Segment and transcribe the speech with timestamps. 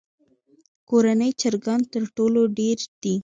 [0.89, 3.15] کورني چرګان تر ټولو ډېر دي.